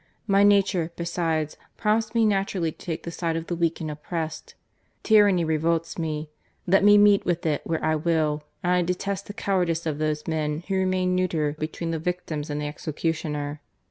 My 0.25 0.41
nature, 0.41 0.91
besides, 0.95 1.57
prompts 1.77 2.15
me 2.15 2.25
naturally 2.25 2.71
to 2.71 2.85
take 2.85 3.03
the 3.03 3.11
side 3.11 3.35
of 3.35 3.45
the 3.45 3.55
weak 3.55 3.79
and 3.81 3.91
oppressed. 3.91 4.55
Tyranny 5.03 5.45
revolts 5.45 5.99
me, 5.99 6.31
let 6.65 6.83
me 6.83 6.97
meet 6.97 7.23
with 7.23 7.45
it 7.45 7.61
where 7.65 7.85
I 7.85 7.93
will, 7.95 8.41
and 8.63 8.71
I 8.71 8.81
detest 8.81 9.27
the 9.27 9.33
cowardice 9.33 9.85
of 9.85 9.99
those 9.99 10.25
men 10.27 10.63
who 10.67 10.73
remain 10.73 11.13
neuter 11.13 11.55
between 11.59 11.91
the 11.91 11.99
victims 11.99 12.49
and 12.49 12.59
the 12.59 12.65
execu 12.65 13.11
tioner." 13.11 13.59